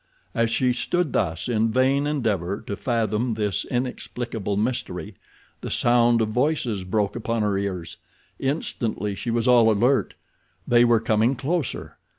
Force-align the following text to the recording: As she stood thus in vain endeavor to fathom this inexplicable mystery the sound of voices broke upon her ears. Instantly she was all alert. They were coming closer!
As 0.33 0.49
she 0.49 0.73
stood 0.73 1.13
thus 1.13 1.47
in 1.47 1.69
vain 1.71 2.07
endeavor 2.07 2.59
to 2.65 2.75
fathom 2.75 3.35
this 3.35 3.65
inexplicable 3.65 4.57
mystery 4.57 5.13
the 5.61 5.69
sound 5.69 6.21
of 6.21 6.29
voices 6.29 6.83
broke 6.85 7.15
upon 7.15 7.43
her 7.43 7.55
ears. 7.55 7.97
Instantly 8.39 9.13
she 9.13 9.29
was 9.29 9.47
all 9.47 9.71
alert. 9.71 10.15
They 10.67 10.83
were 10.83 10.99
coming 11.01 11.35
closer! 11.35 11.97